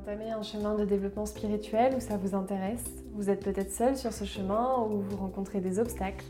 [0.00, 2.84] entamez un chemin de développement spirituel où ça vous intéresse.
[3.12, 6.24] Vous êtes peut-être seul sur ce chemin ou vous rencontrez des obstacles.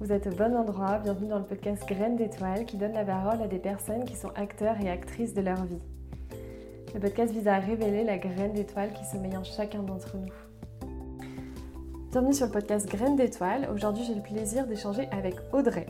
[0.00, 3.42] Vous êtes au bon endroit, bienvenue dans le podcast Graines d'étoiles qui donne la parole
[3.42, 5.80] à des personnes qui sont acteurs et actrices de leur vie.
[6.94, 10.88] Le podcast vise à révéler la graine d'étoile qui sommeille en chacun d'entre nous.
[12.12, 13.68] Bienvenue sur le podcast Graines d'étoiles.
[13.74, 15.86] Aujourd'hui, j'ai le plaisir d'échanger avec Audrey.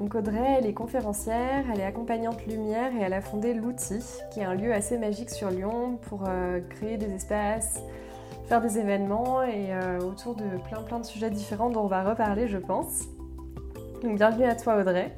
[0.00, 4.02] Donc Audrey, elle est conférencière, elle est accompagnante lumière et elle a fondé l'outil,
[4.32, 7.82] qui est un lieu assez magique sur Lyon pour euh, créer des espaces,
[8.46, 12.02] faire des événements et euh, autour de plein plein de sujets différents dont on va
[12.02, 13.08] reparler, je pense.
[14.02, 15.14] Donc bienvenue à toi Audrey.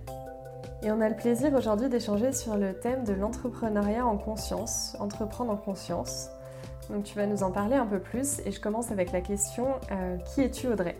[0.83, 5.53] Et on a le plaisir aujourd'hui d'échanger sur le thème de l'entrepreneuriat en conscience, entreprendre
[5.53, 6.29] en conscience.
[6.91, 9.69] Donc tu vas nous en parler un peu plus et je commence avec la question
[9.93, 10.97] euh, qui es-tu Audrey?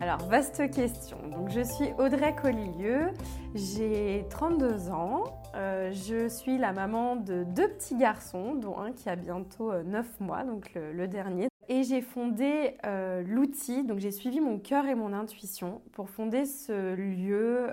[0.00, 1.16] Alors, vaste question.
[1.30, 3.10] Donc, je suis Audrey Collilieu,
[3.54, 9.08] j'ai 32 ans, euh, je suis la maman de deux petits garçons, dont un qui
[9.08, 11.48] a bientôt 9 euh, mois, donc le, dernier.
[11.68, 16.44] Et j'ai fondé euh, l'outil, donc j'ai suivi mon cœur et mon intuition pour fonder
[16.44, 17.68] ce lieu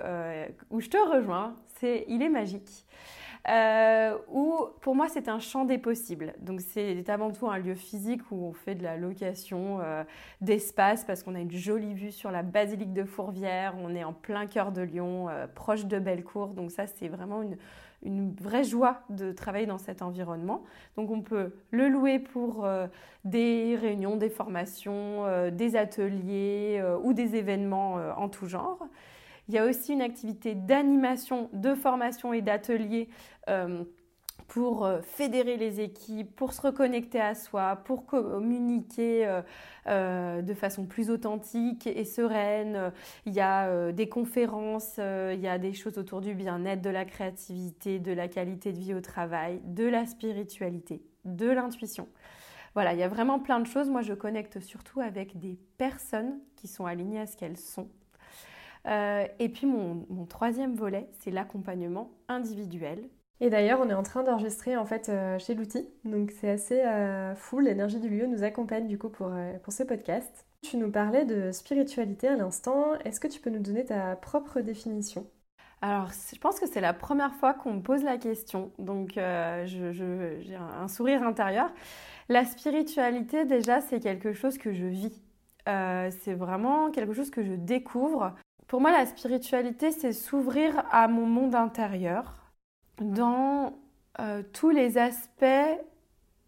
[0.70, 1.56] où je te rejoins.
[1.80, 2.86] C'est, il est magique
[3.48, 6.34] euh, où pour moi c'est un champ des possibles.
[6.40, 10.04] Donc c'est avant tout un lieu physique où on fait de la location euh,
[10.40, 14.12] d'espace parce qu'on a une jolie vue sur la basilique de Fourvière, on est en
[14.12, 17.56] plein cœur de Lyon, euh, proche de Bellecour, donc ça c'est vraiment une,
[18.40, 20.64] vraie joie de travailler dans cet environnement.
[20.96, 22.88] Donc on peut le louer pour euh,
[23.24, 28.88] des réunions, des formations, des ateliers ou des événements en tout genre.
[29.48, 33.08] Il y a aussi une activité d'animation, de formation et d'atelier
[33.48, 33.84] euh,
[34.46, 39.40] pour euh, fédérer les équipes, pour se reconnecter à soi, pour communiquer
[39.88, 42.92] euh, de façon plus authentique et sereine.
[43.26, 47.04] Il y a des conférences, il y a des choses autour du bien-être, de la
[47.04, 52.06] créativité, de la qualité de vie au travail, de la spiritualité, de l'intuition.
[52.74, 53.90] Voilà, il y a vraiment plein de choses.
[53.90, 57.88] Moi, je connecte surtout avec des personnes qui sont alignées à ce qu'elles sont
[58.88, 63.08] euh, et puis mon, troisième volet, c'est l'accompagnement individuel.
[63.40, 66.80] Et d'ailleurs, on est en train d'enregistrer en fait euh, chez l'outil, donc c'est assez
[66.80, 67.58] euh, fou.
[67.58, 69.32] L'énergie du lieu nous accompagne du coup pour,
[69.62, 70.46] pour ce podcast.
[70.62, 72.94] Tu nous parlais de spiritualité à l'instant.
[73.04, 75.26] Est-ce que tu peux nous donner ta propre définition?
[75.80, 80.56] Alors, je pense que c'est la première fois qu'on me pose la question, donc j'ai
[80.56, 81.72] un sourire intérieur.
[82.28, 85.20] La spiritualité, déjà, c'est quelque chose que je vis.
[85.66, 88.36] c'est vraiment quelque chose que je découvre.
[88.72, 92.36] Pour moi, la spiritualité, c'est s'ouvrir à mon monde intérieur
[93.02, 93.74] dans
[94.18, 95.44] euh, tous les aspects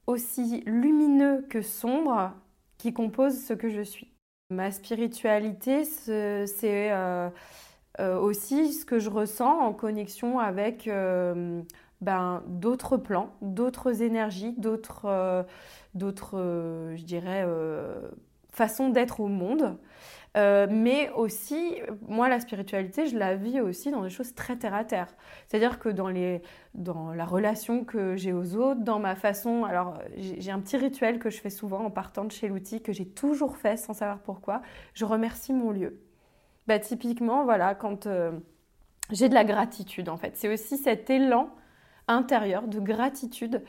[0.07, 2.33] aussi lumineux que sombres
[2.79, 4.11] qui composent ce que je suis.
[4.49, 6.47] Ma spiritualité, c'est
[6.93, 7.29] euh,
[8.01, 10.89] euh, aussi ce que je ressens en connexion avec
[12.01, 15.45] ben, d'autres plans, d'autres énergies, d'autres,
[15.95, 17.47] je dirais,
[18.49, 19.77] façons d'être au monde.
[20.37, 21.77] Euh, mais aussi,
[22.09, 25.15] moi, la spiritualité, je la vis aussi dans des choses très terre à terre.
[25.47, 26.43] C'est-à-dire que dans, les,
[26.75, 29.65] dans la relation que j'ai aux autres, dans ma façon.
[29.65, 32.93] Alors, j'ai un petit rituel que je fais souvent en partant de chez l'outil, que
[32.93, 34.61] j'ai toujours fait sans savoir pourquoi.
[34.95, 36.01] Je remercie mon lieu.
[36.67, 38.33] Bah, typiquement, voilà, quand euh,
[39.13, 40.37] j'ai de la gratitude, en fait.
[40.37, 41.51] C'est aussi cet élan
[42.09, 43.63] intérieur de gratitude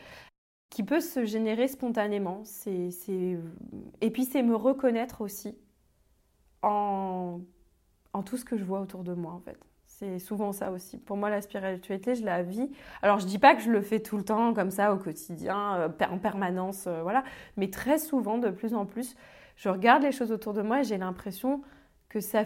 [0.71, 2.41] qui peut se générer spontanément.
[2.43, 2.89] C'est,
[4.01, 5.55] Et puis, c'est me reconnaître aussi
[6.61, 7.39] en,
[8.25, 9.57] tout ce que je vois autour de moi en fait.
[9.85, 10.97] C'est souvent ça aussi.
[10.97, 12.69] Pour moi, la spiritualité, je la vis.
[13.01, 15.75] Alors, je dis pas que je le fais tout le temps comme ça au quotidien,
[15.75, 17.23] euh, en permanence, euh, voilà.
[17.55, 19.15] Mais très souvent, de plus en plus,
[19.55, 21.61] je regarde les choses autour de moi et j'ai l'impression
[22.09, 22.43] que ça,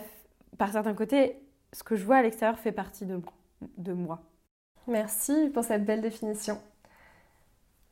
[0.59, 1.41] par certains côtés,
[1.73, 3.19] ce que je vois à l'extérieur fait partie de,
[3.77, 4.21] de moi.
[4.87, 6.59] Merci pour cette belle définition.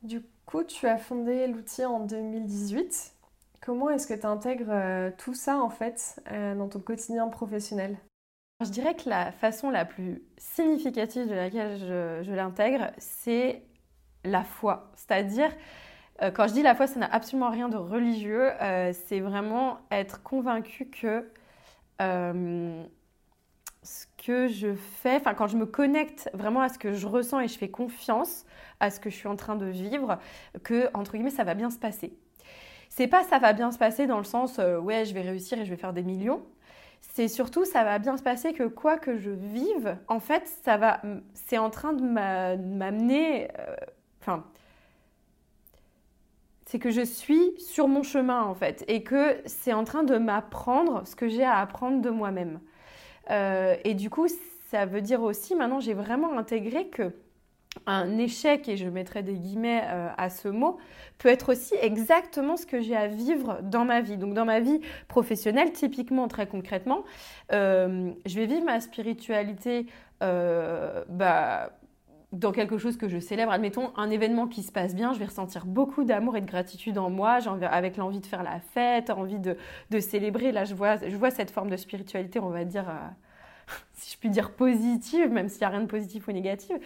[0.02, 3.14] Du coup, tu as fondé l'outil en 2018.
[3.68, 7.98] Comment est-ce que tu intègres euh, tout ça en fait euh, dans ton quotidien professionnel?
[8.64, 13.62] Je dirais que la façon la plus significative de laquelle je, l'intègre, c'est
[14.24, 14.90] la foi.
[14.96, 15.50] C'est-à-dire,
[16.22, 18.48] euh, quand je dis la foi, ça n'a absolument rien de religieux,
[18.94, 21.30] c'est vraiment être convaincu que
[23.82, 27.40] ce que je fais, enfin quand je me connecte vraiment à ce que je ressens
[27.40, 28.46] et je fais confiance
[28.80, 30.18] à ce que je suis en train de vivre,
[30.64, 32.16] que entre guillemets ça va bien se passer.
[32.98, 35.56] C'est pas ça va bien se passer dans le sens euh, ouais, je vais réussir
[35.56, 36.42] et je vais faire des millions.
[37.00, 40.78] C'est surtout ça va bien se passer que quoi que je vive, en fait, ça
[40.78, 41.00] va
[41.32, 43.76] c'est en train de m'amener euh,
[44.20, 44.44] enfin
[46.66, 50.18] c'est que je suis sur mon chemin en fait et que c'est en train de
[50.18, 52.58] m'apprendre ce que j'ai à apprendre de moi-même.
[53.30, 54.26] Euh, et du coup,
[54.72, 57.12] ça veut dire aussi maintenant j'ai vraiment intégré que
[57.86, 60.78] un échec, et je mettrai des guillemets euh, à ce mot,
[61.18, 64.16] peut être aussi exactement ce que j'ai à vivre dans ma vie.
[64.16, 67.04] Donc dans ma vie professionnelle, typiquement, très concrètement,
[67.52, 69.86] euh, je vais vivre ma spiritualité
[70.22, 71.70] euh, bah,
[72.32, 73.52] dans quelque chose que je célèbre.
[73.52, 76.98] Admettons, un événement qui se passe bien, je vais ressentir beaucoup d'amour et de gratitude
[76.98, 79.56] en moi, avec l'envie de faire la fête, envie de,
[80.00, 80.52] célébrer.
[80.52, 82.86] Là, je vois, je vois cette forme de spiritualité, on va dire
[83.94, 86.76] si je puis dire, positive, même s'il n'y a rien de positif ou négatif.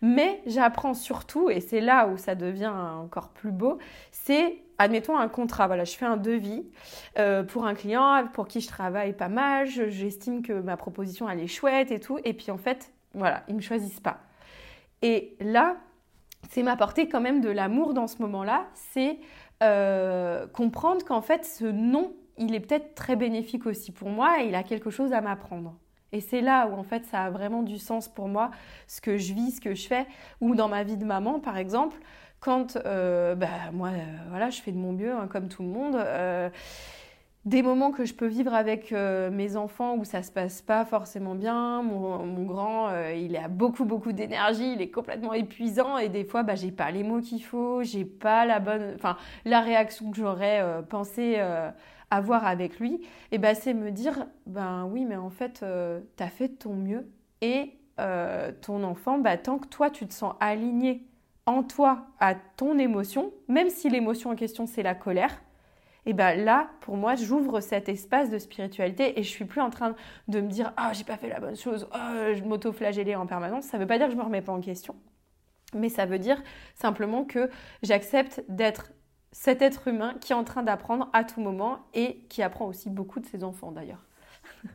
[0.00, 3.78] Mais j'apprends surtout, et c'est là où ça devient encore plus beau,
[4.10, 5.66] c'est, admettons, un contrat.
[5.66, 6.64] Voilà, je fais un devis
[7.18, 11.40] euh, pour un client pour qui je travaille pas mal, j'estime que ma proposition, elle
[11.40, 14.20] est chouette et tout, et puis en fait, voilà, ils ne me choisissent pas.
[15.02, 15.76] Et là,
[16.50, 19.18] c'est m'apporter quand même de l'amour dans ce moment-là, c'est
[19.62, 24.48] euh, comprendre qu'en fait, ce non, il est peut-être très bénéfique aussi pour moi et
[24.48, 25.74] il a quelque chose à m'apprendre.
[26.12, 28.50] Et c'est là où en fait ça a vraiment du sens pour moi,
[28.86, 30.06] ce que je vis, ce que je fais,
[30.40, 31.96] ou dans ma vie de maman par exemple,
[32.40, 35.68] quand euh, bah, moi euh, voilà, je fais de mon mieux hein, comme tout le
[35.68, 35.96] monde.
[35.96, 36.50] Euh,
[37.44, 41.34] des moments que je peux vivre avec mes enfants où ça se passe pas forcément
[41.34, 41.82] bien.
[41.82, 46.54] Mon, grand, il a beaucoup beaucoup d'énergie, il est complètement épuisant et des fois, bah,
[46.54, 50.62] j'ai pas les mots qu'il faut, j'ai pas la bonne, enfin la réaction que j'aurais
[50.88, 51.42] pensé
[52.12, 53.00] avoir avec lui,
[53.30, 56.74] et ben c'est me dire, ben oui, mais en fait, euh, tu as fait ton
[56.74, 57.10] mieux
[57.40, 61.06] et euh, ton enfant, bah, tant que toi, tu te sens aligné
[61.46, 65.40] en toi à ton émotion, même si l'émotion en question, c'est la colère,
[66.04, 69.70] et ben là, pour moi, j'ouvre cet espace de spiritualité et je suis plus en
[69.70, 69.94] train
[70.26, 73.66] de me dire ah j'ai pas fait la bonne chose, oh, je m'auto-flageller en permanence.
[73.66, 74.96] Ça veut pas dire que je me remets pas en question,
[75.74, 76.42] mais ça veut dire
[76.74, 77.48] simplement que
[77.82, 78.92] j'accepte d'être
[79.32, 82.90] cet être humain qui est en train d'apprendre à tout moment et qui apprend aussi
[82.90, 84.04] beaucoup de ses enfants d'ailleurs.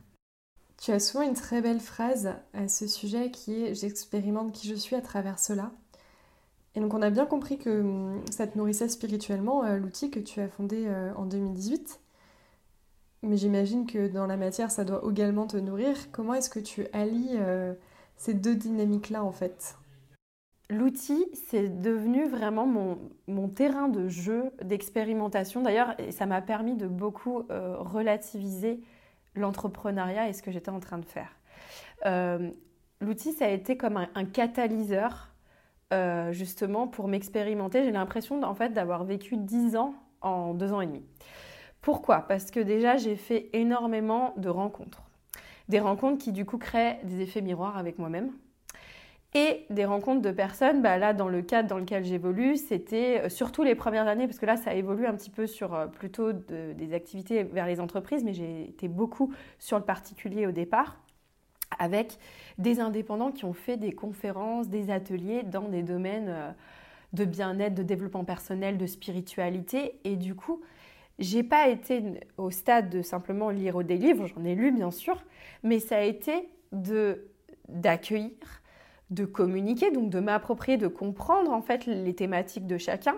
[0.80, 4.76] Tu as souvent une très belle phrase à ce sujet qui est J'expérimente qui je
[4.76, 5.72] suis à travers cela.
[6.76, 10.20] Et donc on a bien compris que hum, ça te nourrissait spirituellement, euh, l'outil que
[10.20, 12.00] tu as fondé euh, en 2018.
[13.22, 15.96] Mais j'imagine que dans la matière, ça doit également te nourrir.
[16.12, 17.74] Comment est-ce que tu allies euh,
[18.16, 19.76] ces deux dynamiques-là en fait?
[20.70, 22.66] L'outil, c'est devenu vraiment
[23.26, 25.62] mon, terrain de jeu, d'expérimentation.
[25.62, 28.80] D'ailleurs, ça m'a permis de beaucoup euh, relativiser
[29.34, 31.30] l'entrepreneuriat et ce que j'étais en train de faire.
[32.04, 32.50] Euh,
[33.00, 35.30] l'outil, ça a été comme un, catalyseur,
[35.94, 37.84] euh, justement, pour m'expérimenter.
[37.84, 41.02] J'ai l'impression, d'avoir vécu 10 ans en deux ans et demi.
[41.80, 42.26] Pourquoi?
[42.28, 45.02] Parce que déjà, j'ai fait énormément de rencontres.
[45.70, 48.32] Des rencontres qui, du coup, créent des effets miroirs avec moi-même
[49.34, 53.28] et des rencontres de personnes, bah là dans le cadre dans lequel j'évolue, c'était euh,
[53.28, 56.32] surtout les premières années, parce que là ça évolue un petit peu sur euh, plutôt
[56.32, 60.96] des activités vers les entreprises, mais j'ai été beaucoup sur le particulier au départ,
[61.78, 62.18] avec
[62.56, 66.50] des indépendants qui ont fait des conférences, des ateliers dans des domaines euh,
[67.12, 70.62] de bien-être, de développement personnel, de spiritualité, et du coup,
[71.18, 72.02] j'ai pas été
[72.38, 75.22] au stade de simplement lire des livres, j'en ai lu bien sûr,
[75.62, 77.28] mais ça a été de
[77.68, 78.30] d'accueillir,
[79.10, 83.16] de communiquer, donc de m'approprier, de comprendre en fait les thématiques de chacun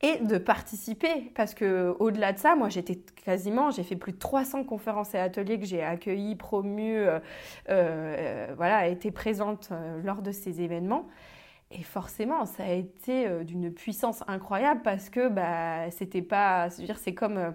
[0.00, 4.18] et de participer parce que au-delà de ça, moi j'étais quasiment, j'ai fait plus de
[4.18, 7.18] 300 conférences et ateliers que j'ai accueillis, promus, euh,
[7.68, 11.08] euh, voilà, été présente euh, lors de ces événements.
[11.70, 17.52] Et forcément, ça a été d'une puissance incroyable parce que bah, c'était pas, c'est comme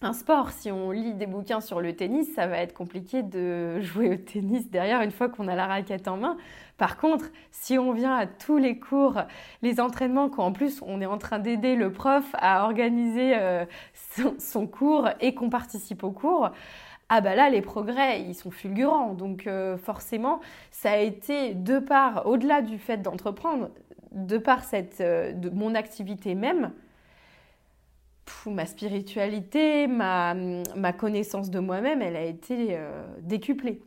[0.00, 0.50] un sport.
[0.50, 4.16] Si on lit des bouquins sur le tennis, ça va être compliqué de jouer au
[4.16, 6.36] tennis derrière une fois qu'on a la raquette en main.
[6.76, 9.22] Par contre, si on vient à tous les cours,
[9.62, 13.64] les entraînements, qu'en plus on est en train d'aider le prof à organiser euh,
[14.38, 16.50] son, cours et qu'on participe au cours,
[17.08, 19.14] ah bah là les progrès ils sont fulgurants.
[19.14, 20.40] Donc euh, forcément,
[20.70, 23.70] ça a été de part, au-delà du fait d'entreprendre,
[24.12, 26.72] de par cette, euh, de mon activité même,
[28.46, 30.34] ma spiritualité, ma,
[30.98, 32.78] connaissance de moi-même, elle a été
[33.22, 33.80] décuplée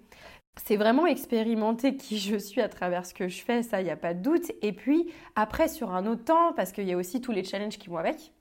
[0.66, 3.92] c'est vraiment expérimenter qui je suis à travers ce que je fais, ça, il n'y
[3.92, 4.52] a pas de doute.
[4.62, 7.78] Et puis, après, sur un autre temps, parce qu'il y a aussi tous les challenges
[7.78, 8.34] qui vont avec.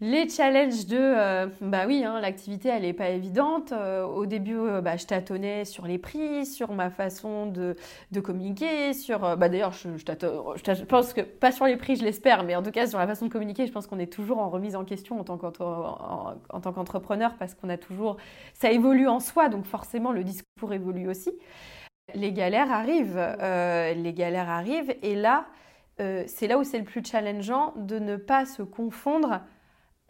[0.00, 3.72] Les challenges de, euh, bah oui, hein, l'activité, elle n'est pas évidente.
[3.72, 7.74] Euh, au début, euh, bah, je tâtonnais sur les prix, sur ma façon de,
[8.12, 12.44] de communiquer, sur, bah d'ailleurs, je, je, pense que, pas sur les prix, je l'espère,
[12.44, 14.48] mais en tout cas, sur la façon de communiquer, je pense qu'on est toujours en
[14.50, 15.36] remise en question en tant
[16.72, 18.18] qu'entrepreneur parce qu'on a toujours,
[18.54, 21.32] ça évolue en soi, donc forcément, le discours évolue aussi.
[22.14, 25.46] Les galères arrivent, les galères arrivent, et là,
[25.98, 29.40] c'est là où c'est le plus challengeant de ne pas se confondre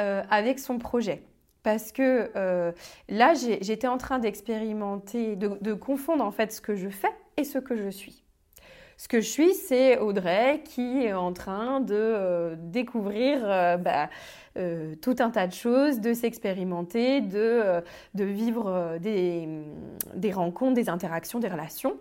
[0.01, 1.25] euh, avec son projet.
[1.65, 2.71] Parce que euh,
[3.09, 7.59] là, j'étais en train d'expérimenter, de, confondre en fait ce que je fais et ce
[7.59, 8.23] que je suis.
[8.97, 13.41] Ce que je suis, c'est Audrey qui est en train de euh, découvrir
[13.81, 14.09] bah,
[15.03, 17.83] tout un tas de choses, de s'expérimenter, de,
[18.15, 19.49] de vivre des,
[20.15, 21.97] des, rencontres, des interactions, des relations.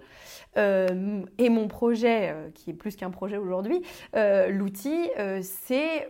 [0.55, 3.81] et mon projet, qui est plus qu'un projet aujourd'hui,
[4.13, 5.09] l'outil,
[5.41, 6.07] c'est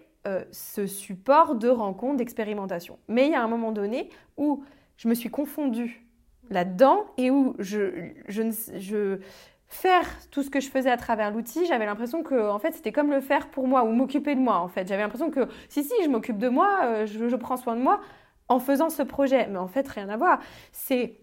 [0.51, 2.99] ce support de rencontres, d'expérimentation.
[3.07, 4.63] Mais il y a un moment donné où
[4.97, 6.05] je me suis confondue
[6.49, 8.43] là-dedans et où je, je,
[8.77, 9.19] je,
[9.67, 12.91] faire tout ce que je faisais à travers l'outil, j'avais l'impression que en fait c'était
[12.91, 14.87] comme le faire pour moi ou m'occuper de moi en fait.
[14.87, 17.81] J'avais l'impression que si si je m'occupe de moi, euh, je, je, prends soin de
[17.81, 17.99] moi
[18.47, 20.39] en faisant ce projet, mais en fait rien à voir.
[20.71, 21.19] C'est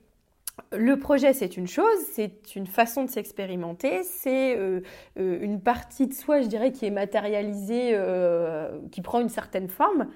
[0.73, 4.81] le projet, c'est une chose, c'est une façon de s'expérimenter, c'est euh,
[5.19, 7.99] euh, une partie de soi, je dirais, qui est matérialisée,
[8.93, 10.09] qui prend une certaine forme,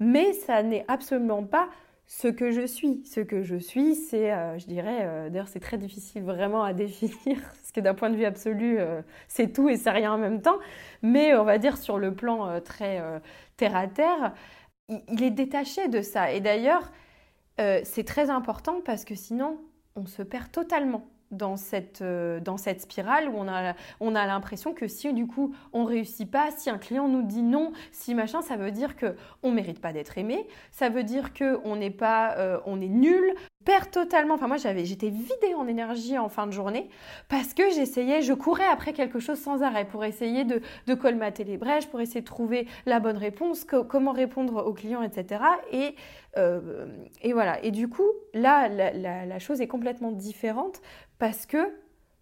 [0.00, 1.68] mais ça n'est absolument pas
[2.06, 3.02] ce que je suis.
[3.04, 6.72] Ce que je suis, c'est, euh, je dirais, euh, d'ailleurs c'est très difficile vraiment à
[6.74, 10.18] définir, parce que d'un point de vue absolu, euh, c'est tout et c'est rien en
[10.18, 10.58] même temps,
[11.02, 13.02] mais on va dire sur le plan très
[13.56, 14.34] terre à terre,
[14.88, 16.32] il, est détaché de ça.
[16.32, 16.92] Et d'ailleurs,
[17.58, 19.58] c'est très important parce que sinon,
[19.96, 24.72] on se perd totalement dans cette, euh, dans cette spirale où on a, on l'impression
[24.72, 28.42] que si du coup on réussit pas, si un client nous dit non, si machin,
[28.42, 31.90] ça veut dire que on mérite pas d'être aimé, ça veut dire que on n'est
[31.90, 33.34] pas, euh, on est nul,
[33.64, 34.34] perd totalement.
[34.34, 36.88] Enfin moi j'avais, j'étais vidée en énergie en fin de journée
[37.28, 41.44] parce que j'essayais, je courais après quelque chose sans arrêt pour essayer de, de colmater
[41.44, 45.42] les brèches, pour essayer de trouver la bonne réponse, comment répondre aux clients, etc.
[45.72, 45.94] Et
[46.36, 46.86] euh,
[47.22, 47.62] et voilà.
[47.64, 48.92] Et du coup, là, la,
[49.26, 50.80] la, chose est complètement différente
[51.18, 51.72] parce que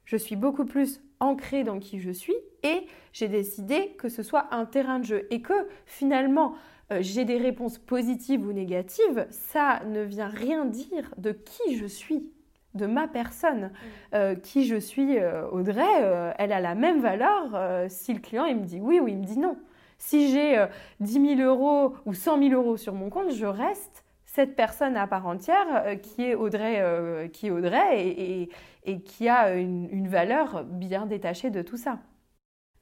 [0.05, 4.49] je suis beaucoup plus ancrée dans qui je suis et j'ai décidé que ce soit
[4.51, 6.55] un terrain de jeu et que finalement
[6.91, 11.87] euh, j'ai des réponses positives ou négatives, ça ne vient rien dire de qui je
[11.87, 12.31] suis,
[12.75, 13.65] de ma personne.
[13.65, 14.15] Mm.
[14.15, 15.19] Euh, qui je suis,
[15.51, 19.19] Audrey, elle a la même valeur si le client il me dit oui ou il
[19.19, 19.57] me dit non.
[19.99, 20.67] Si j'ai
[20.99, 25.07] 10 000 euros ou 100 000 euros sur mon compte, je reste cette personne à
[25.07, 28.49] part entière euh, qui est Audrey, euh, qui est Audrey et,
[28.85, 31.99] et, qui a une, une, valeur bien détachée de tout ça.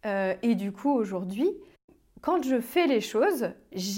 [0.07, 1.50] Euh, et du coup, aujourd'hui,
[2.20, 3.50] quand je fais les choses,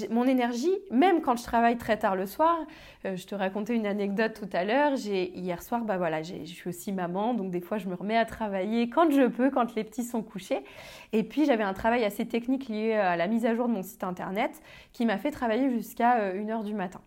[0.09, 2.57] mon énergie, même quand je travaille très tard le soir,
[3.03, 6.93] je te racontais une anecdote tout à l'heure, hier soir, bah voilà, je suis aussi
[6.93, 10.03] maman, donc des fois je me remets à travailler quand je peux, quand les petits
[10.03, 10.63] sont couchés.
[11.11, 13.83] Et puis j'avais un travail assez technique lié à la mise à jour de mon
[13.83, 14.61] site internet
[14.93, 17.01] qui m'a fait travailler jusqu'à 1h du matin.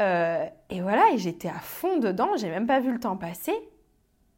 [0.00, 3.54] Euh, et voilà, et j'étais à fond dedans, j'ai même pas vu le temps passer.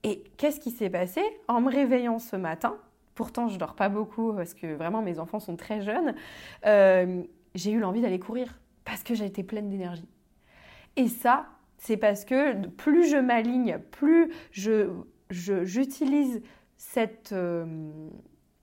[0.02, 1.23] Et qu'est-ce qui s'est passé?
[1.47, 2.76] En me réveillant ce matin,
[3.14, 6.14] pourtant je dors pas beaucoup parce que vraiment mes enfants sont très jeunes,
[6.66, 7.23] euh,
[7.54, 10.09] j'ai eu l'envie d'aller courir parce que j'ai été pleine d'énergie.
[10.97, 11.47] Et ça,
[11.78, 14.90] c'est parce que plus je m'aligne, plus je,
[15.31, 16.42] j'utilise
[16.76, 17.64] cette, euh,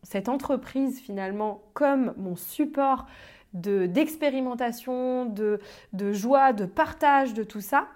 [0.04, 3.06] cette entreprise finalement comme mon support
[3.54, 5.60] d'expérimentation, de,
[5.94, 7.88] de, joie, de partage, de tout ça,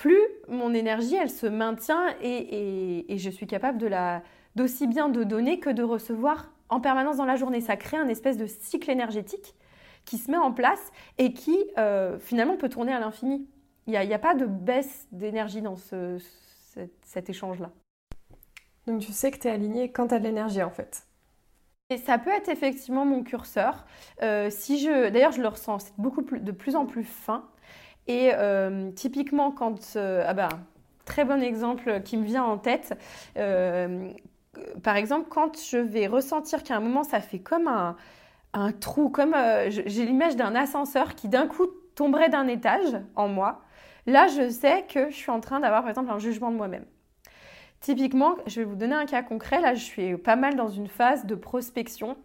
[0.00, 4.22] plus mon énergie, elle se maintient et, et, je suis capable de la
[4.56, 7.60] d'aussi bien de donner que de recevoir en permanence dans la journée.
[7.60, 9.54] Ça crée un espèce de cycle énergétique
[10.06, 13.46] qui se met en place et qui euh, finalement peut tourner à l'infini.
[13.86, 16.16] Il n'y a, a, pas de baisse d'énergie dans ce,
[17.02, 17.70] cet, échange-là.
[18.86, 21.04] Donc tu sais que tu es aligné quand tu as de l'énergie en fait.
[21.90, 23.84] Et ça peut être effectivement mon curseur.
[24.22, 27.50] Euh, si je, d'ailleurs, je le ressens, c'est beaucoup plus, de plus en plus fin.
[28.06, 30.48] Et euh, typiquement, quand, euh, ah bah,
[31.04, 32.96] très bon exemple qui me vient en tête.
[34.82, 37.96] par exemple, quand je vais ressentir qu'à un moment, ça fait comme un,
[38.52, 39.34] un trou, comme
[39.68, 43.62] j'ai l'image d'un ascenseur qui d'un coup tomberait d'un étage en moi.
[44.06, 46.84] Là, je sais que je suis en train d'avoir, par exemple, un jugement de moi-même.
[47.80, 49.60] Typiquement, je vais vous donner un cas concret.
[49.60, 52.16] Là, je suis pas mal dans une phase de prospection.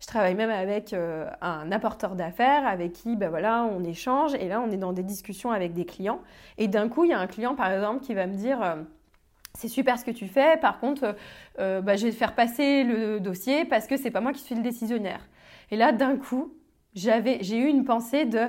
[0.00, 4.48] Je travaille même avec euh, un apporteur d'affaires avec qui ben voilà, on échange et
[4.48, 6.20] là on est dans des discussions avec des clients
[6.56, 8.76] et d'un coup il y a un client par exemple qui va me dire euh,
[9.52, 11.16] c'est super ce que tu fais, par contre
[11.58, 14.54] euh, bah, je vais faire passer le dossier parce que c'est pas moi qui suis
[14.54, 15.20] le décisionnaire.
[15.70, 16.54] Et là d'un coup
[16.94, 18.48] j'ai eu une pensée de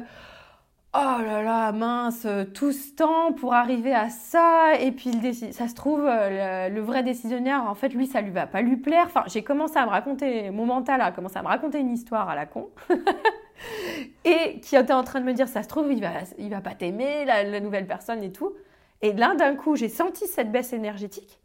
[0.93, 5.11] oh là là, mince, tout ce temps pour arriver à ça, et puis
[5.53, 8.77] ça se trouve, euh, le, vrai décisionnaire, en fait, lui, ça lui va pas lui
[8.77, 9.05] plaire.
[9.05, 12.29] Enfin, j'ai commencé à me raconter, mon mental a commencé à me raconter une histoire
[12.29, 12.69] à la con,
[14.25, 16.61] et qui était en train de me dire, ça se trouve, il va, il va
[16.61, 18.53] pas t'aimer, la, nouvelle personne et tout.
[19.01, 21.39] Et là, d'un coup, j'ai senti cette baisse énergétique,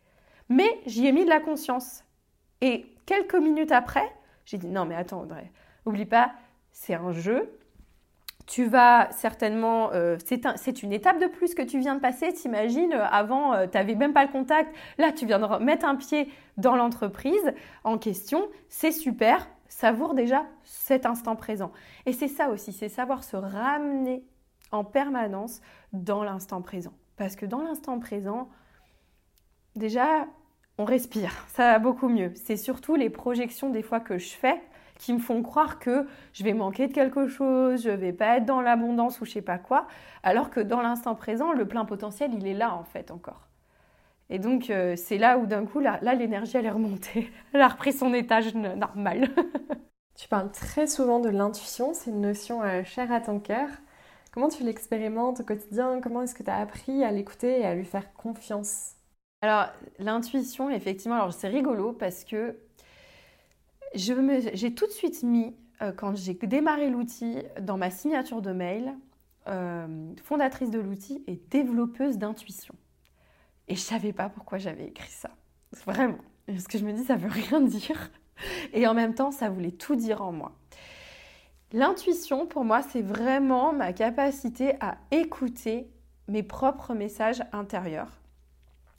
[0.49, 2.05] mais j'y ai mis de la conscience.
[2.61, 4.12] Et quelques minutes après,
[4.45, 5.50] j'ai dit, non, mais attends, Audrey,
[5.85, 6.33] oublie pas,
[6.73, 7.49] c'est un jeu,
[8.47, 10.17] tu vas certainement, euh,
[10.57, 12.33] c'est une étape de plus que tu viens de passer.
[12.33, 14.75] T'imagines, euh, avant, euh, tu n'avais même pas le contact.
[14.99, 18.49] Là, tu viens de mettre un pied dans l'entreprise en question.
[18.69, 19.49] C'est super.
[19.69, 21.73] Savoure déjà cet instant présent.
[22.07, 24.25] Et c'est ça aussi, c'est savoir se ramener
[24.71, 25.61] en permanence
[25.93, 26.93] dans l'instant présent.
[27.17, 28.49] Parce que dans l'instant présent,
[29.75, 30.26] déjà,
[30.79, 31.33] on respire.
[31.49, 32.33] Ça va beaucoup mieux.
[32.37, 34.61] C'est surtout les projections des fois que je fais
[34.99, 38.45] qui me font croire que je vais manquer de quelque chose, je vais pas être
[38.45, 39.87] dans l'abondance ou je sais pas quoi,
[40.23, 43.49] alors que dans l'instant présent, le plein potentiel, il est là en fait encore.
[44.29, 47.69] Et donc euh, c'est là où d'un coup, là, l'énergie, elle est remontée, elle a
[47.69, 49.29] repris son étage normal.
[50.17, 53.69] tu parles très souvent de l'intuition, c'est une notion euh, chère à ton cœur.
[54.33, 56.00] Comment tu l'expérimentes au quotidien?
[56.03, 58.97] Comment est-ce que tu as appris à l'écouter et à lui faire confiance?
[59.41, 62.57] Alors, l'intuition, effectivement, alors c'est rigolo parce que
[63.97, 68.95] j'ai tout de suite mis, euh, quand j'ai démarré l'outil, dans ma signature de mail,
[69.49, 72.75] euh, fondatrice de l'outil et développeuse d'intuition.
[73.69, 75.31] Et je savais pas pourquoi j'avais écrit ça.
[75.85, 76.19] Vraiment.
[76.47, 78.11] Parce que je me dis, ça veut rien dire.
[78.73, 80.53] Et en même temps, ça voulait tout dire en moi.
[81.73, 85.91] L'intuition, pour moi, c'est vraiment ma capacité à écouter
[86.29, 88.21] mes propres messages intérieurs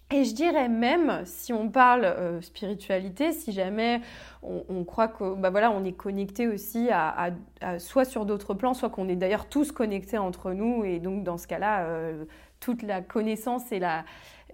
[0.10, 4.00] et je dirais même, si on parle euh, spiritualité, si jamais
[4.42, 7.32] on, croit que bah voilà, on est connecté aussi à,
[7.80, 11.38] soit sur d'autres plans, soit qu'on est d'ailleurs tous connectés entre nous, et donc dans
[11.38, 12.24] ce cas-là, euh,
[12.62, 14.06] toute la connaissance est, la,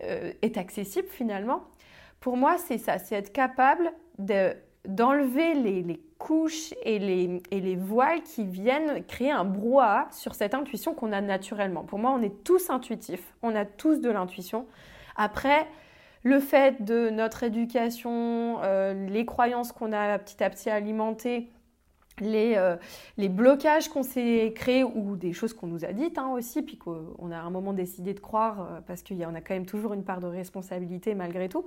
[0.03, 1.65] euh, est accessible finalement.
[2.19, 4.53] Pour moi, c'est ça, c'est être capable de,
[4.87, 10.33] d'enlever les, les, couches et les, et les voiles qui viennent créer un brouhaha sur
[10.33, 11.83] cette intuition qu'on a naturellement.
[11.83, 14.65] Pour moi, on est tous intuitifs, on a tous de l'intuition.
[15.15, 15.67] Après,
[16.23, 21.49] le fait de notre éducation, euh, les croyances qu'on a petit à petit alimentées,
[22.19, 22.75] les, euh,
[23.17, 26.77] les blocages qu'on s'est créés ou des choses qu'on nous a dites hein, aussi, puis
[26.77, 29.65] qu'on a à un moment décidé de croire, euh, parce qu'il y a quand même
[29.65, 31.65] toujours une part de responsabilité malgré tout,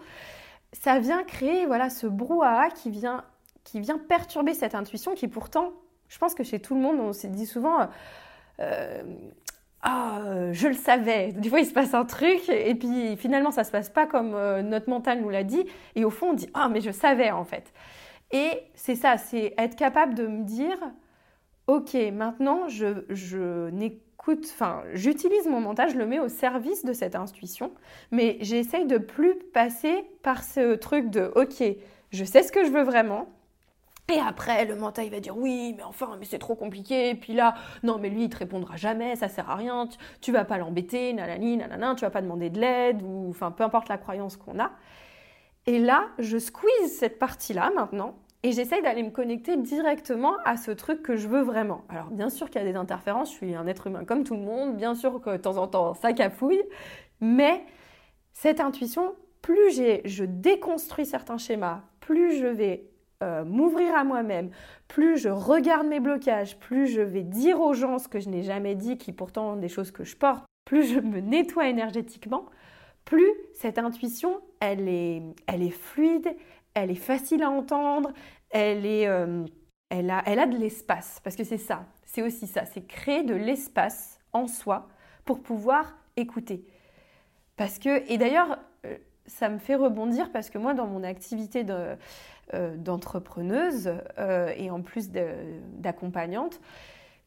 [0.72, 3.24] ça vient créer voilà, ce brouhaha qui vient,
[3.64, 5.72] qui vient perturber cette intuition qui pourtant,
[6.08, 7.88] je pense que chez tout le monde, on s'est dit souvent,
[9.82, 11.32] ah, euh, je le savais.
[11.32, 14.34] Des fois, il se passe un truc et puis finalement, ça se passe pas comme
[14.34, 15.64] euh, notre mental nous l'a dit.
[15.94, 17.72] Et au fond, on dit ah, mais je savais en fait.
[18.32, 20.78] Et c'est ça, c'est être capable de me dire
[21.66, 26.92] ok, maintenant, je, je n'écoute, enfin, j'utilise mon mental, je le mets au service de
[26.92, 27.72] cette intuition,
[28.10, 31.64] mais j'essaye de plus passer par ce truc de ok,
[32.10, 33.28] je sais ce que je veux vraiment,
[34.08, 37.10] et après, le mental, il va dire oui, mais enfin, mais c'est trop compliqué.
[37.10, 39.88] Et puis là, non, mais lui, il te répondra jamais, ça sert à rien,
[40.20, 43.64] tu, vas pas l'embêter, nanani, nanana, tu vas pas demander de l'aide, ou enfin, peu
[43.64, 44.70] importe la croyance qu'on a.
[45.66, 48.14] Et là, je squeeze cette partie-là maintenant,
[48.44, 51.82] et j'essaye d'aller me connecter directement à ce truc que je veux vraiment.
[51.88, 54.34] Alors, bien sûr qu'il y a des interférences, je suis un être humain comme tout
[54.34, 56.62] le monde, bien sûr que de temps en temps, ça cafouille,
[57.20, 57.64] mais
[58.34, 59.72] cette intuition, plus
[60.04, 62.88] je déconstruis certains schémas, plus je vais
[63.22, 64.50] euh, m'ouvrir à moi-même,
[64.88, 68.42] plus je regarde mes blocages, plus je vais dire aux gens ce que je n'ai
[68.42, 72.46] jamais dit, qui pourtant sont des choses que je porte, plus je me nettoie énergétiquement,
[73.04, 76.36] plus cette intuition, elle est, elle est fluide,
[76.74, 78.12] elle est facile à entendre,
[78.50, 79.44] elle, est, euh,
[79.88, 81.20] elle, a, elle a de l'espace.
[81.24, 84.88] Parce que c'est ça, c'est aussi ça, c'est créer de l'espace en soi
[85.24, 86.66] pour pouvoir écouter.
[87.56, 91.64] Parce que, et d'ailleurs, euh, ça me fait rebondir parce que moi, dans mon activité
[91.68, 96.60] euh, d'entrepreneuse euh, et en plus d'accompagnante,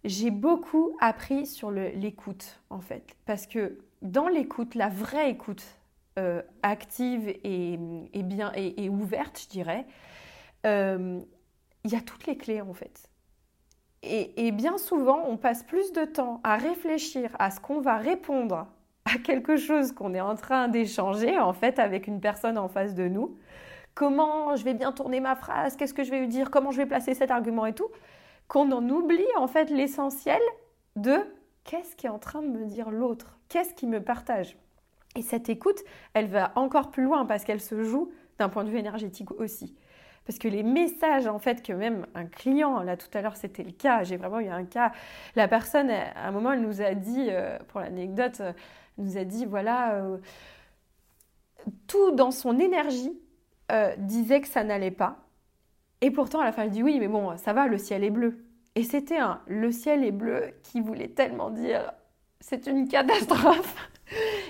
[0.03, 3.15] j'ai beaucoup appris sur l'écoute en fait.
[3.25, 5.63] Parce que dans l'écoute, la vraie écoute
[6.17, 7.77] euh, active et,
[8.23, 9.85] bien et, ouverte, je dirais,
[10.63, 13.09] il y a toutes les clés en fait.
[14.01, 18.67] Et, bien souvent, on passe plus de temps à réfléchir à ce qu'on va répondre
[19.17, 23.07] quelque chose qu'on est en train d'échanger en fait avec une personne en face de
[23.07, 23.37] nous,
[23.95, 26.77] comment je vais bien tourner ma phrase, qu'est-ce que je vais lui dire, comment je
[26.77, 27.89] vais placer cet argument et tout,
[28.47, 30.41] qu'on en oublie en fait l'essentiel
[30.95, 31.17] de
[31.63, 34.57] qu'est-ce qui est en train de me dire l'autre, qu'est-ce qui me partage?
[35.15, 35.79] Et cette écoute,
[36.13, 39.75] elle va encore plus loin parce qu'elle se joue d'un point de vue énergétique aussi.
[40.25, 43.63] Parce que les messages, en fait, que même un client, là tout à l'heure c'était
[43.63, 44.91] le cas, j'ai vraiment eu un cas,
[45.35, 48.41] la personne, à un moment, elle nous a dit, euh, pour l'anecdote,
[48.99, 50.17] nous a dit, voilà, euh,
[51.87, 53.17] tout dans son énergie,
[53.71, 55.17] euh, disait que ça n'allait pas.
[56.01, 58.09] Et pourtant, à la fin, elle dit oui, mais bon, ça va, le ciel est
[58.09, 58.45] bleu.
[58.75, 61.91] Et c'était un le ciel est bleu qui voulait tellement dire
[62.39, 63.89] c'est une catastrophe.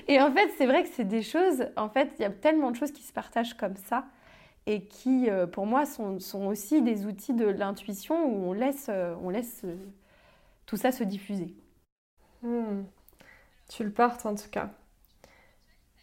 [0.08, 2.72] Et en fait, c'est vrai que c'est des choses, en fait, il y a tellement
[2.72, 4.06] de choses qui se partagent comme ça
[4.68, 8.90] et qui, euh, pour moi, sont, sont aussi des outils de l'intuition où on laisse,
[9.22, 9.66] on laisse
[10.66, 11.56] tout ça se diffuser.
[12.44, 12.84] Hmm.
[13.70, 14.70] Tu le portes en tout cas.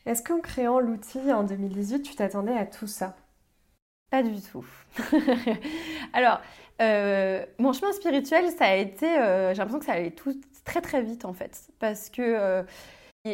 [0.07, 3.17] Est-ce qu'en créant l'outil en 2018, tu t'attendais à tout ça?
[4.11, 4.65] Pas du tout.
[6.13, 6.41] Alors,
[6.81, 10.81] euh, mon chemin spirituel, ça a été, euh, j'ai l'impression que ça allait tout très
[10.81, 12.63] très vite en fait, parce que euh,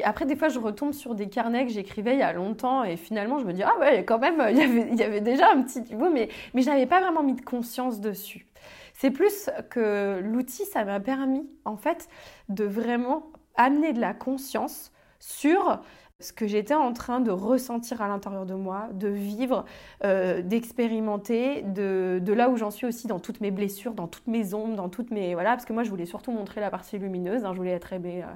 [0.04, 2.96] après des fois je retombe sur des carnets que j'écrivais il y a longtemps et
[2.96, 5.50] finalement je me dis ah ouais quand même il y avait, il y avait déjà
[5.52, 8.46] un petit niveau, mais mais j'avais pas vraiment mis de conscience dessus.
[8.94, 12.08] C'est plus que l'outil, ça m'a permis en fait
[12.48, 15.80] de vraiment amener de la conscience sur
[16.22, 19.64] ce que j'étais en train de ressentir à l'intérieur de moi, de vivre,
[20.04, 24.54] euh, d'expérimenter, de, là où j'en suis aussi dans toutes mes blessures, dans toutes mes
[24.54, 25.34] ombres, dans toutes mes...
[25.34, 27.92] Voilà, parce que moi je voulais surtout montrer la partie lumineuse, hein, je voulais être
[27.92, 28.32] aimée euh,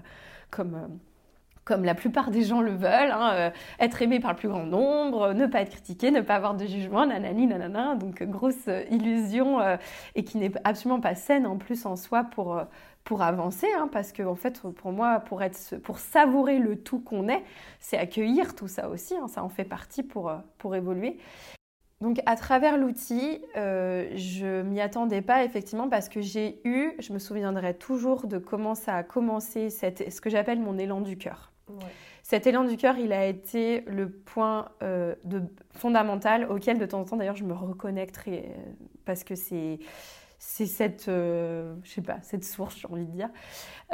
[0.50, 0.74] comme...
[0.74, 0.86] Euh,
[1.66, 5.34] comme la plupart des gens le veulent, hein, être aimé par le plus grand nombre,
[5.34, 7.94] ne pas être critiqué, ne pas avoir de jugement, nanani, nanana.
[7.96, 9.58] Donc, grosse illusion
[10.14, 12.62] et qui n'est absolument pas saine en plus en soi pour,
[13.06, 16.98] pour avancer, hein, parce que en fait, pour moi, pour, être, pour savourer le tout
[16.98, 17.44] qu'on est,
[17.78, 21.18] c'est accueillir tout ça aussi, hein, ça en fait partie pour, euh, pour évoluer.
[22.00, 27.12] Donc à travers l'outil, euh, je m'y attendais pas effectivement parce que j'ai eu, je
[27.12, 31.16] me souviendrai toujours de comment ça a commencé, cette, ce que j'appelle mon élan du
[31.16, 31.52] cœur.
[32.22, 35.14] Cet élan du cœur, il a été le point euh,
[35.72, 38.52] fondamental auquel de temps en temps d'ailleurs je me reconnecterai
[39.04, 39.78] parce que c'est
[40.38, 43.30] cette, euh, sais pas, cette source, j'ai envie de dire.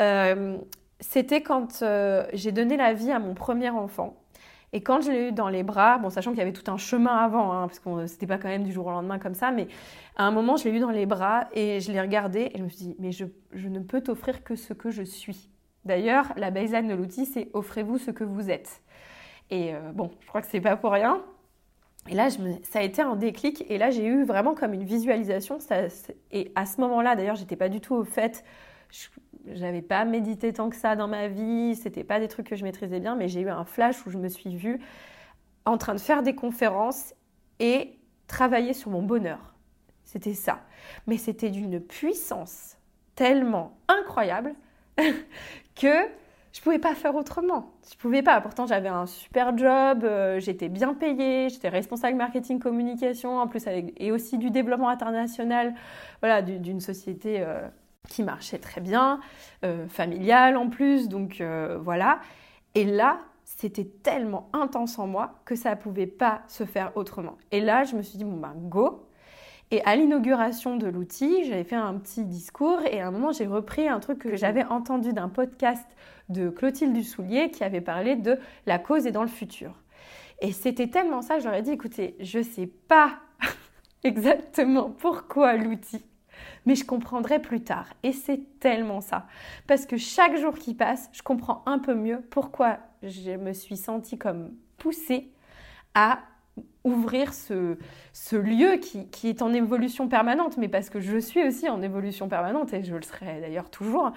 [0.00, 0.56] Euh,
[1.00, 4.16] c'était quand euh, j'ai donné la vie à mon premier enfant.
[4.74, 6.78] Et quand je l'ai eu dans les bras, bon, sachant qu'il y avait tout un
[6.78, 9.50] chemin avant, hein, parce que c'était pas quand même du jour au lendemain comme ça,
[9.50, 9.68] mais
[10.16, 12.62] à un moment, je l'ai eu dans les bras et je l'ai regardé et je
[12.62, 15.50] me suis dit, mais je ne peux t'offrir que ce que je suis.
[15.84, 18.82] D'ailleurs, la baseline de l'outil, c'est offrez-vous ce que vous êtes.
[19.50, 21.22] Et bon, je crois que c'est pas pour rien.
[22.08, 23.64] Et là, ça a été un déclic.
[23.68, 25.58] Et là, j'ai eu vraiment comme une visualisation.
[26.30, 28.44] et à ce moment-là, d'ailleurs, j'étais pas du tout au fait.
[29.46, 31.76] J'avais pas médité tant que ça dans ma vie.
[31.76, 33.14] C'était pas des trucs que je maîtrisais bien.
[33.14, 34.80] Mais j'ai eu un flash où je me suis vue
[35.64, 37.14] en train de faire des conférences
[37.60, 39.54] et travailler sur mon bonheur.
[40.04, 40.60] C'était ça.
[41.06, 42.76] Mais c'était d'une puissance
[43.14, 44.54] tellement incroyable
[45.74, 46.08] que
[46.52, 47.72] je pouvais pas faire autrement.
[47.90, 48.40] Je pouvais pas.
[48.40, 53.64] Pourtant, j'avais un super job, euh, j'étais bien payée, j'étais responsable marketing communication, en plus
[53.96, 55.74] et aussi du développement international,
[56.20, 57.66] voilà, d'une société euh,
[58.08, 59.20] qui marchait très bien,
[59.64, 61.42] euh, familiale en plus, donc
[61.80, 62.20] voilà.
[62.74, 67.36] Et là, c'était tellement intense en moi que ça pouvait pas se faire autrement.
[67.50, 69.06] Et là, je me suis dit bon ben go.
[69.72, 73.46] Et à l'inauguration de l'outil, j'avais fait un petit discours et à un moment, j'ai
[73.46, 75.86] repris un truc que j'avais entendu d'un podcast
[76.28, 79.72] de Clotilde Dussoulier qui avait parlé de la cause et dans le futur.
[80.42, 83.14] Et c'était tellement ça, je leur ai dit, écoutez, je ne sais pas
[84.04, 86.04] exactement pourquoi l'outil,
[86.66, 87.86] mais je comprendrai plus tard.
[88.02, 89.26] Et c'est tellement ça.
[89.66, 93.78] Parce que chaque jour qui passe, je comprends un peu mieux pourquoi je me suis
[93.78, 95.32] sentie comme poussée
[95.94, 96.18] à
[96.84, 97.76] ouvrir ce,
[98.12, 101.80] ce lieu qui, qui, est en évolution permanente, mais parce que je suis aussi en
[101.82, 104.12] évolution permanente et je le serai d'ailleurs toujours.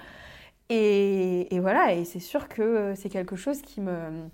[0.68, 4.28] Et, voilà, et c'est sûr que c'est quelque chose qui me,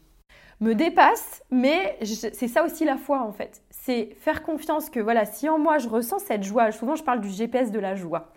[0.61, 3.63] me dépasse, mais c'est ça aussi la foi en fait.
[3.71, 7.21] C'est faire confiance que voilà, si en moi je ressens cette joie, souvent je parle
[7.21, 8.33] du GPS de la joie.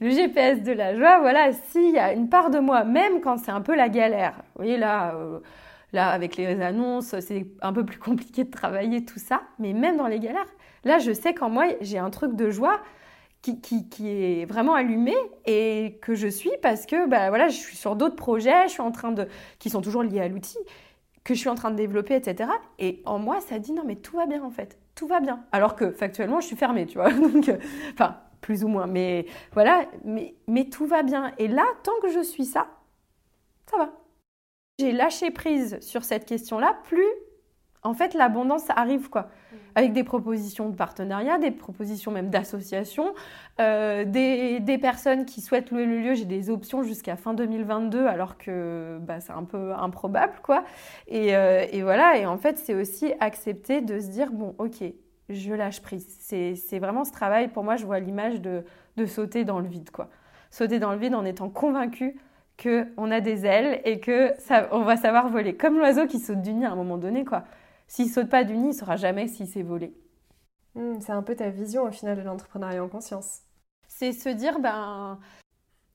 [0.00, 3.36] Le GPS de la joie, voilà, s'il y a une part de moi, même quand
[3.36, 5.40] c'est un peu la galère, vous voyez là, euh,
[5.92, 9.96] là avec les annonces, c'est un peu plus compliqué de travailler tout ça, mais même
[9.96, 10.46] dans les galères,
[10.84, 12.80] là je sais qu'en moi j'ai un truc de joie
[13.42, 15.14] qui, est vraiment allumé
[15.46, 18.82] et que je suis parce que bah, voilà, je suis sur d'autres projets, je suis
[18.82, 19.26] en train de,
[19.58, 20.58] qui sont toujours liés à l'outil,
[21.24, 22.50] que je suis en train de développer, etc.
[22.78, 25.44] Et en moi, ça dit non, mais tout va bien en fait, tout va bien.
[25.52, 27.12] Alors que factuellement, je suis fermée, tu vois.
[27.12, 27.56] Donc, euh,
[27.94, 31.32] enfin, plus ou moins, mais voilà, mais tout va bien.
[31.38, 32.66] Et là, tant que je suis ça,
[33.70, 33.99] ça va.
[34.80, 37.04] J'ai lâché prise sur cette question-là, plus
[37.82, 39.56] en fait, l'abondance arrive quoi mm.
[39.74, 43.14] Avec des propositions de partenariat, des propositions même d'association,
[43.60, 46.14] euh, des, personnes qui souhaitent louer le lieu.
[46.14, 50.64] J'ai des options jusqu'à fin 2022, alors que bah, c'est un peu improbable, quoi.
[51.12, 52.18] Euh, et, voilà.
[52.18, 54.82] Et en fait, c'est aussi accepter de se dire bon, ok,
[55.28, 56.06] je lâche prise.
[56.18, 57.48] C'est vraiment ce travail.
[57.48, 58.64] Pour moi, je vois l'image de,
[58.96, 60.08] de sauter dans le vide, quoi.
[60.50, 62.16] Sauter dans le vide en étant convaincu
[62.60, 65.56] qu'on a des ailes et que ça, on va savoir voler.
[65.56, 67.44] Comme l'oiseau qui saute du nid à un moment donné, quoi.
[67.86, 69.92] S'il saute pas du nid, il ne saura jamais s'il s'est volé.
[70.74, 73.40] Hmm, c'est un peu ta vision au final de l'entrepreneuriat en conscience.
[73.88, 75.18] C'est se dire, ben,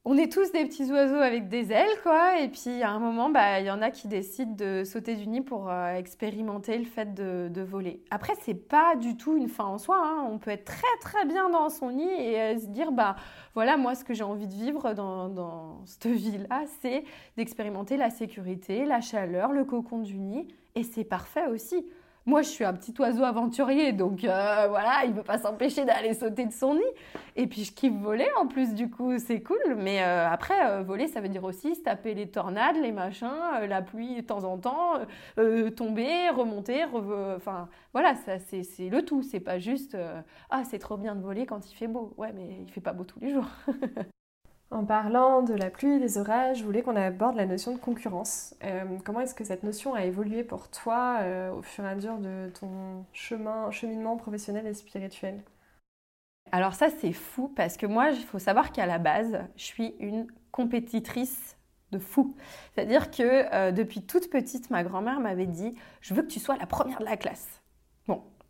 [0.07, 2.39] on est tous des petits oiseaux avec des ailes, quoi.
[2.39, 5.27] Et puis à un moment, bah, il y en a qui décident de sauter du
[5.27, 8.03] nid pour euh, expérimenter le fait de, voler.
[8.11, 9.97] Après, c'est pas du tout une fin en soi.
[9.99, 10.27] Hein.
[10.29, 13.15] On peut être très très bien dans son nid et euh, se dire, bah
[13.55, 17.03] voilà, moi, ce que j'ai envie de vivre dans, dans cette vie-là, c'est
[17.35, 20.47] d'expérimenter la sécurité, la chaleur, le cocon du nid.
[20.75, 21.83] Et c'est parfait aussi.
[22.27, 25.85] Moi, je suis un petit oiseau aventurier, donc euh, voilà, il ne peut pas s'empêcher
[25.85, 26.81] d'aller sauter de son nid.
[27.35, 29.75] Et puis, je kiffe voler en plus, du coup, c'est cool.
[29.77, 33.29] Mais euh, après, euh, voler, ça veut dire aussi se taper les tornades, les machins,
[33.69, 34.93] la pluie de temps en temps,
[35.75, 36.85] tomber, remonter,
[37.35, 39.21] enfin, voilà, ça, c'est le tout.
[39.21, 39.95] C'est pas juste,
[40.49, 42.13] ah, c'est trop bien de voler quand il fait beau.
[42.17, 43.47] Ouais, mais il fait pas beau tous les jours.
[44.75, 48.53] En parlant de la pluie, des orages, je voulais qu'on aborde la notion de concurrence.
[48.65, 51.95] Euh, comment est-ce que cette notion a évolué pour toi euh, au fur et à
[51.95, 55.41] mesure de ton chemin, cheminement professionnel et spirituel?
[56.51, 59.95] Alors ça c'est fou parce que moi il faut savoir qu'à la base je suis
[60.01, 61.55] une compétitrice
[61.93, 62.35] de fou.
[62.73, 66.57] C'est-à-dire que euh, depuis toute petite ma grand-mère m'avait dit je veux que tu sois
[66.57, 67.61] la première de la classe.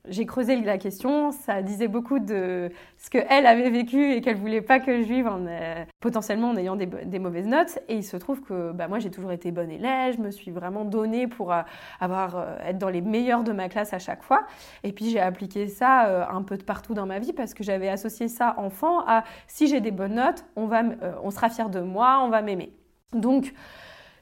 [0.08, 4.62] J'ai creusé la question, ça disait beaucoup de ce qu'elle avait vécu et qu'elle voulait
[4.62, 7.80] pas que je vive euh, potentiellement en ayant des, mauvaises notes.
[7.88, 10.52] Et il se trouve que bah, moi j'ai toujours été bonne élève, je me suis
[10.52, 11.62] vraiment donnée pour euh,
[12.00, 14.46] avoir, euh, être dans les meilleurs de ma classe à chaque fois.
[14.84, 17.90] Et puis j'ai appliqué ça un peu de partout dans ma vie parce que j'avais
[17.90, 20.84] associé ça enfant à si j'ai des bonnes notes, on, va,
[21.24, 22.72] on sera fier de moi, on va m'aimer.
[23.14, 23.54] Donc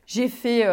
[0.06, 0.66] j'ai fait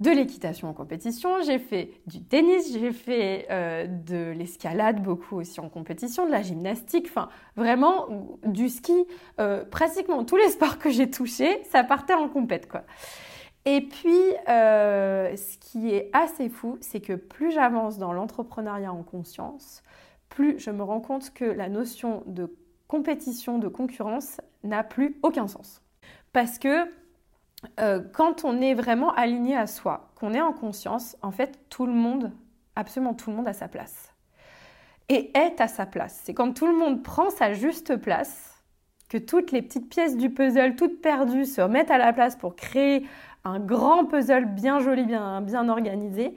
[0.00, 5.58] de l'équitation en compétition, j'ai fait du tennis, j'ai fait euh, de l'escalade beaucoup aussi
[5.60, 8.06] en compétition, de la gymnastique, enfin vraiment
[8.44, 9.06] du ski,
[9.40, 12.84] euh, pratiquement tous les sports que j'ai touchés, ça partait en compète quoi.
[13.64, 19.02] Et puis, euh, ce qui est assez fou, c'est que plus j'avance dans l'entrepreneuriat en
[19.02, 19.82] conscience,
[20.30, 22.56] plus je me rends compte que la notion de
[22.86, 25.82] compétition, de concurrence n'a plus aucun sens.
[26.32, 26.86] Parce que
[27.80, 31.86] euh, quand on est vraiment aligné à soi, qu'on est en conscience, en fait, tout
[31.86, 32.32] le monde,
[32.76, 34.14] absolument tout le monde a sa place.
[35.08, 36.20] Et est à sa place.
[36.24, 38.62] C'est quand tout le monde prend sa juste place,
[39.08, 42.54] que toutes les petites pièces du puzzle, toutes perdues, se remettent à la place pour
[42.54, 43.06] créer
[43.44, 46.34] un grand puzzle bien joli, bien, bien organisé.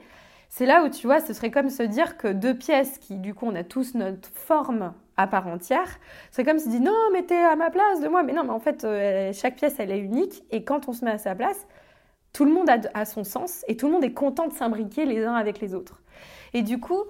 [0.48, 3.34] C'est là où tu vois, ce serait comme se dire que deux pièces qui, du
[3.34, 5.98] coup, on a tous notre forme à part entière.
[6.30, 8.22] C'est comme si dit non, mais t'es à ma place de moi.
[8.22, 10.44] Mais non, mais en fait, euh, chaque pièce, elle est unique.
[10.50, 11.66] Et quand on se met à sa place,
[12.32, 15.24] tout le monde a, son sens et tout le monde est content de s'imbriquer les
[15.24, 16.02] uns avec les autres.
[16.54, 17.02] Et du coup,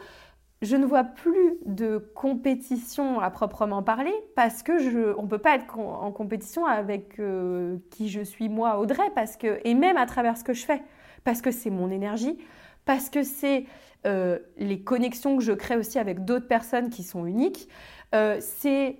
[0.62, 5.56] je ne vois plus de compétition à proprement parler parce que je, on peut pas
[5.56, 10.06] être en compétition avec euh, qui je suis moi, Audrey, parce que et même à
[10.06, 10.82] travers ce que je fais,
[11.24, 12.38] parce que c'est mon énergie,
[12.84, 13.66] parce que c'est
[14.06, 17.68] euh, les connexions que je crée aussi avec d'autres personnes qui sont uniques.
[18.14, 18.98] Euh, c'est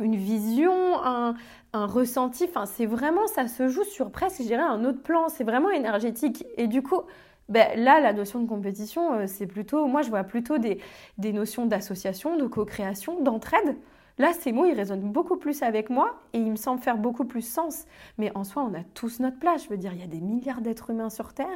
[0.00, 1.34] une vision, un,
[1.74, 5.70] ressenti, enfin c'est vraiment, ça se joue sur presque, je un autre plan, c'est vraiment
[5.70, 6.44] énergétique.
[6.56, 7.02] Et du coup,
[7.48, 10.78] ben, là, la notion de compétition, euh, c'est plutôt, moi je vois plutôt des,
[11.18, 13.76] des notions d'association, de co-création, d'entraide.
[14.18, 17.24] Là, ces mots, ils résonnent beaucoup plus avec moi et ils me semblent faire beaucoup
[17.24, 17.86] plus sens.
[18.18, 19.64] Mais en soi, on a tous notre place.
[19.64, 21.46] Je veux dire, il y a des milliards d'êtres humains sur Terre.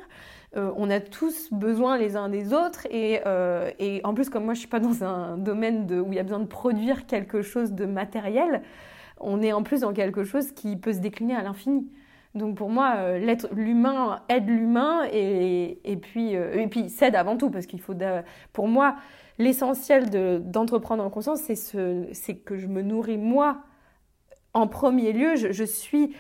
[0.57, 2.87] Euh, on a tous besoin les uns des autres.
[2.93, 6.17] Euh, et, en plus, comme moi, je ne suis pas dans un domaine où il
[6.17, 8.63] y a besoin de produire quelque chose de matériel,
[9.21, 11.87] on est en plus dans quelque chose qui peut se décliner à l'infini.
[12.35, 17.37] Donc pour moi, euh, l'être, l'humain aide l'humain et, et puis, et puis s'aide avant
[17.37, 17.95] tout parce qu'il faut,
[18.53, 18.97] pour moi,
[19.39, 20.11] l'essentiel
[20.51, 23.59] d'entreprendre en conscience, c'est ce, que je me nourris moi.
[24.55, 26.17] En premier lieu, je, suis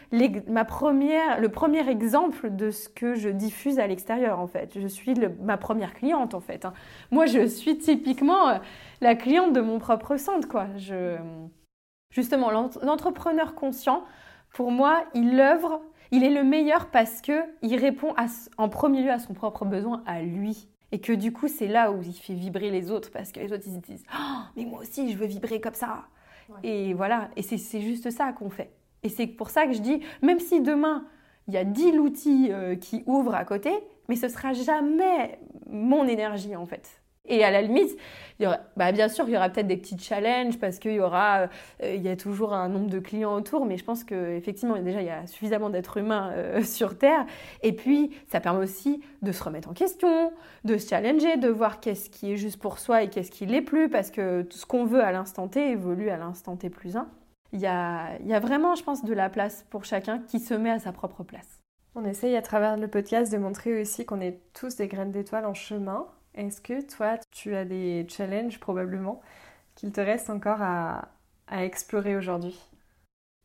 [0.47, 4.79] ma première, le premier exemple de ce que je diffuse à l'extérieur, en fait.
[4.79, 6.67] Je suis ma première cliente, en fait.
[6.67, 6.75] Hein.
[7.11, 8.59] Moi, je suis typiquement euh,
[9.01, 10.67] la cliente de mon propre centre, quoi.
[12.11, 14.05] Justement, l'entrepreneur conscient,
[14.53, 18.15] pour moi, il œuvre, il est le meilleur parce que il répond
[18.59, 20.69] en premier lieu à son propre besoin, à lui.
[20.93, 23.53] Et que du coup, c'est là où il fait vibrer les autres parce que les
[23.53, 26.07] autres, ils se disent oh, mais moi aussi, je veux vibrer comme ça.
[26.63, 28.71] Et voilà, et c'est juste ça qu'on fait.
[29.03, 31.05] Et c'est pour ça que je dis même si demain,
[31.49, 33.73] il y a 10 outils euh, qui ouvrent à côté,
[34.09, 37.03] mais ce sera jamais mon énergie en fait.
[37.29, 37.97] Et à la limite,
[38.77, 41.49] bah, bien sûr, il y aura peut-être des petits challenges parce qu'il y aura,
[41.83, 45.01] euh, il y a toujours un nombre de clients autour, mais je pense qu'effectivement, déjà,
[45.01, 47.25] il y a suffisamment d'êtres humains euh, sur Terre.
[47.63, 50.33] Et puis, ça permet aussi de se remettre en question,
[50.65, 53.63] de se challenger, de voir qu'est-ce qui est juste pour soi et qu'est-ce qui l'est
[53.63, 56.97] plus, parce que tout ce qu'on veut à l'instant T évolue à l'instant T plus
[56.97, 57.09] 1.
[57.53, 60.41] Il y, a, il y a vraiment, je pense, de la place pour chacun qui
[60.41, 61.61] se met à sa propre place.
[61.95, 65.47] On essaye à travers le podcast de montrer aussi qu'on est tous des graines d'étoiles
[65.47, 69.21] en chemin est-ce que toi, tu as des challenges probablement
[69.75, 71.09] qu'il te reste encore à,
[71.51, 72.59] explorer aujourd'hui?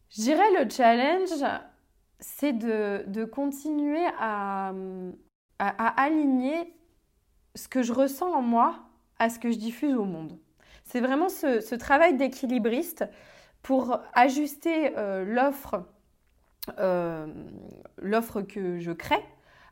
[0.09, 1.29] Je dirais le challenge,
[2.19, 4.73] c'est de, continuer à,
[5.59, 6.73] aligner
[7.55, 8.79] ce que je ressens en moi
[9.19, 10.37] à ce que je diffuse au monde.
[10.83, 13.05] C'est vraiment ce, travail d'équilibriste
[13.61, 15.85] pour ajuster euh, l'offre,
[16.79, 17.27] euh,
[17.97, 19.23] l'offre que je crée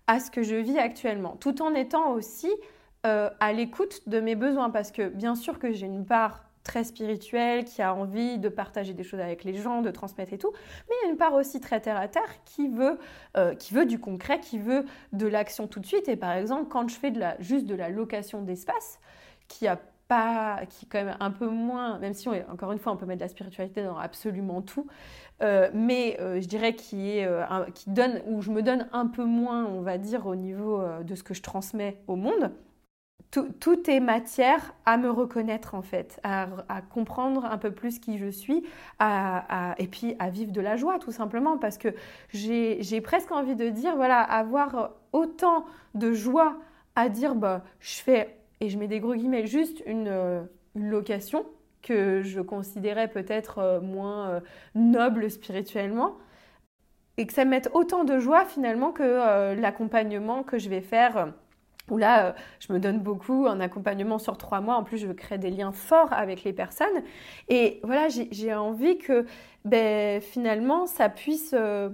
[0.05, 2.49] à ce que je vis actuellement, tout en étant aussi
[3.05, 6.83] euh, à l'écoute de mes besoins, parce que bien sûr que j'ai une part très
[6.83, 10.51] spirituelle, qui a envie de partager des choses avec les gens, de transmettre et tout,
[10.89, 12.99] mais il y a une part aussi très terre à terre qui veut,
[13.37, 16.09] euh, qui veut du concret, qui veut de l'action tout de suite.
[16.09, 18.99] Et par exemple, quand je fais de la, juste de la location d'espace,
[19.47, 22.79] qui a pas, qui est quand même un peu moins, même si on encore une
[22.79, 24.87] fois on peut mettre de la spiritualité dans absolument tout,
[25.41, 27.27] euh, mais je dirais qui est,
[27.73, 31.15] qui donne, où je me donne un peu moins, on va dire, au niveau de
[31.15, 32.51] ce que je transmets au monde
[33.31, 36.47] tout, est matière à me reconnaître en fait, à,
[36.89, 38.63] comprendre un peu plus qui je suis,
[38.99, 41.89] et puis à vivre de la joie tout simplement, parce que
[42.31, 46.57] j'ai presque envie de dire, voilà, avoir autant de joie
[46.95, 51.45] à dire, bah, je fais, et je mets des gros guillemets, juste une, location
[51.81, 54.39] que je considérais peut-être euh, moins euh,
[54.75, 56.17] noble spirituellement,
[57.17, 60.81] et que ça me mette autant de joie finalement que euh, l'accompagnement que je vais
[60.81, 61.33] faire
[61.91, 64.75] où là, euh, je me donne beaucoup un accompagnement sur trois mois.
[64.75, 67.03] En plus, je crée des liens forts avec les personnes.
[67.47, 69.25] Et voilà, j'ai envie que
[69.65, 71.89] ben, finalement, ça puisse, euh,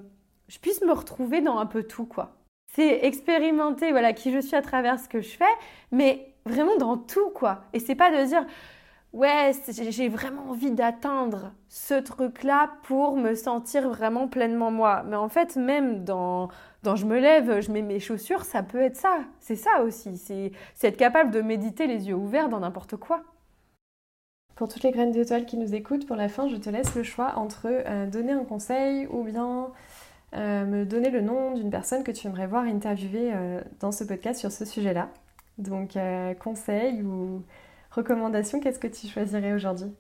[0.48, 2.36] je puisse me retrouver dans un peu tout, quoi.
[2.74, 5.46] C'est expérimenter voilà, qui je suis à travers ce que je fais,
[5.92, 7.64] mais vraiment dans tout, quoi.
[7.74, 8.46] Et c'est pas de dire,
[9.16, 15.04] ouais, j'ai vraiment envie d'atteindre ce truc-là pour me sentir vraiment pleinement moi.
[15.08, 16.50] Mais en fait, même dans,
[16.84, 19.20] dans je me lève, je mets mes chaussures, ça peut être ça.
[19.40, 20.18] C'est ça aussi.
[20.18, 20.52] C'est
[20.84, 23.24] être capable de méditer les yeux ouverts dans n'importe quoi.
[24.56, 27.04] Pour toutes les graines d'étoiles qui nous écoutent, pour la fin, je te laisse le
[27.04, 29.68] choix entre euh, donner un conseil ou bien
[30.34, 34.04] euh, me donner le nom d'une personne que tu aimerais voir interviewer euh, dans ce
[34.04, 35.10] podcast sur ce sujet-là.
[35.58, 35.98] Donc,
[36.40, 37.42] conseil ou
[37.96, 39.94] recommandation, qu'est-ce que tu choisirais aujourd'hui?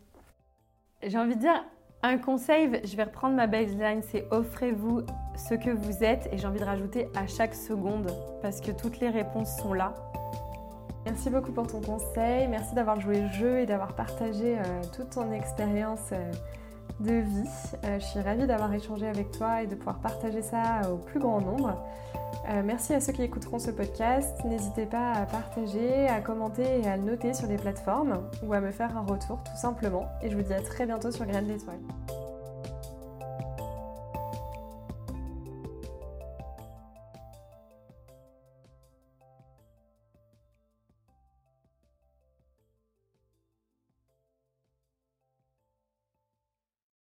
[1.03, 1.63] J'ai envie de dire
[2.03, 5.01] un conseil, je vais reprendre ma baseline, c'est offrez-vous
[5.35, 8.99] ce que vous êtes et j'ai envie de rajouter à chaque seconde parce que toutes
[8.99, 9.93] les réponses sont là.
[11.05, 14.63] Merci beaucoup pour ton conseil, merci d'avoir joué le jeu et d'avoir partagé euh,
[14.95, 16.31] toute ton expérience euh,
[16.99, 17.49] de vie.
[17.83, 21.19] Euh, je suis ravie d'avoir échangé avec toi et de pouvoir partager ça au plus
[21.19, 21.81] grand nombre.
[22.49, 24.37] Euh, merci à ceux qui écouteront ce podcast.
[24.45, 28.71] N'hésitez pas à partager, à commenter et à noter sur les plateformes ou à me
[28.71, 30.05] faire un retour tout simplement.
[30.21, 31.79] Et je vous dis à très bientôt sur Graines d'étoiles.